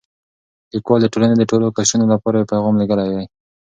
[0.73, 3.23] لیکوال د ټولنې د ټولو قشرونو لپاره یو پیغام لېږلی دی.